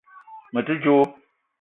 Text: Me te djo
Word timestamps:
Me 0.53 0.59
te 0.65 0.73
djo 0.81 0.95